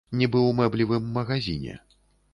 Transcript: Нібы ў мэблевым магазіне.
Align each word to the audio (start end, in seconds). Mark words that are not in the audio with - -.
Нібы 0.19 0.39
ў 0.43 0.51
мэблевым 0.59 1.05
магазіне. 1.19 1.79